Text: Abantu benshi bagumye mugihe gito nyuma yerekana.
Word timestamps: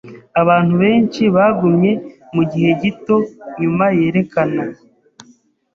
Abantu 0.41 0.73
benshi 0.83 1.23
bagumye 1.35 1.91
mugihe 2.35 2.69
gito 2.81 3.15
nyuma 3.59 3.85
yerekana. 3.97 4.63